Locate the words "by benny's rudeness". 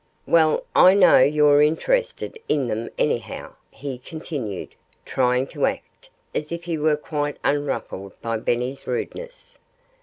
8.19-9.59